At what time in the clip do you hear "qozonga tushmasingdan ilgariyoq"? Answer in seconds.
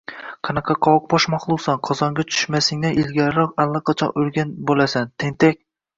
1.89-3.53